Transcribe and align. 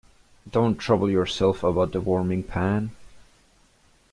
Don’t 0.49 0.79
trouble 0.79 1.11
yourself 1.11 1.63
about 1.63 1.91
the 1.91 2.01
warming-pan. 2.01 2.89